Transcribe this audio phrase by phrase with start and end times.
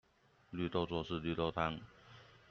[0.51, 1.79] 綠豆做事綠豆湯